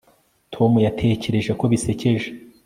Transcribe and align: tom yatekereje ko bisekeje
tom 0.53 0.71
yatekereje 0.87 1.51
ko 1.59 1.63
bisekeje 1.71 2.27